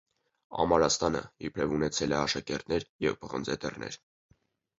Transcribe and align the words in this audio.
Ամարաստանը 0.61 1.21
իբրև 1.49 1.75
ունեցել 1.75 2.15
է 2.15 2.17
աշտարակներ 2.21 2.87
և 3.07 3.19
պղնձե 3.27 3.59
դռներ։ 3.67 4.01